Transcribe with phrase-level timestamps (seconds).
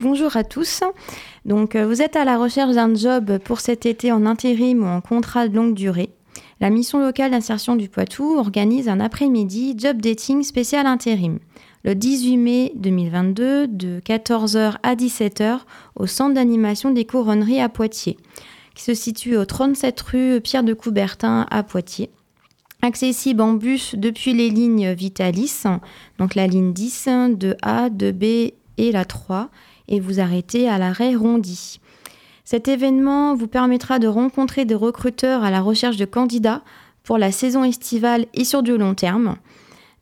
[0.00, 0.84] Bonjour à tous.
[1.44, 4.86] Donc, euh, vous êtes à la recherche d'un job pour cet été en intérim ou
[4.86, 6.10] en contrat de longue durée.
[6.60, 11.40] La mission locale d'insertion du Poitou organise un après-midi job dating spécial intérim
[11.82, 15.62] le 18 mai 2022 de 14h à 17h
[15.96, 18.18] au centre d'animation des couronneries à Poitiers,
[18.76, 22.10] qui se situe au 37 rue Pierre de Coubertin à Poitiers.
[22.82, 25.64] Accessible en bus depuis les lignes Vitalis,
[26.20, 29.50] donc la ligne 10, de A, de B et la 3
[29.88, 31.80] et vous arrêtez à l'arrêt Rondy.
[32.44, 36.62] Cet événement vous permettra de rencontrer des recruteurs à la recherche de candidats
[37.02, 39.36] pour la saison estivale et sur du long terme.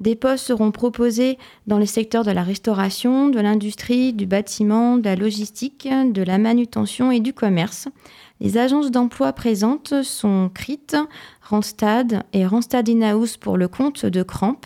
[0.00, 5.04] Des postes seront proposés dans les secteurs de la restauration, de l'industrie, du bâtiment, de
[5.04, 7.88] la logistique, de la manutention et du commerce.
[8.40, 10.96] Les agences d'emploi présentes sont CRIT,
[11.42, 14.60] Randstad et Randstad In-House pour le compte de Cramp,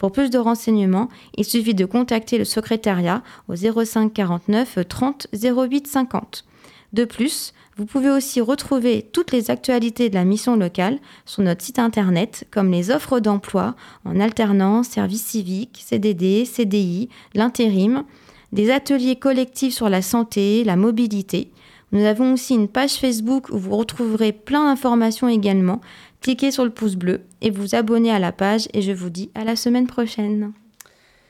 [0.00, 5.86] Pour plus de renseignements, il suffit de contacter le secrétariat au 05 49 30 08
[5.86, 6.46] 50.
[6.94, 11.62] De plus, vous pouvez aussi retrouver toutes les actualités de la mission locale sur notre
[11.62, 18.04] site internet, comme les offres d'emploi en alternance, service civique, CDD, CDI, l'intérim,
[18.52, 21.50] des ateliers collectifs sur la santé, la mobilité.
[21.92, 25.82] Nous avons aussi une page Facebook où vous retrouverez plein d'informations également.
[26.20, 29.30] Cliquez sur le pouce bleu et vous abonnez à la page et je vous dis
[29.34, 30.52] à la semaine prochaine.